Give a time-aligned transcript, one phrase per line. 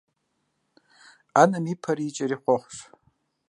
[1.33, 2.77] Ӏэнэм и пэри и кӀэри хъуэхъущ.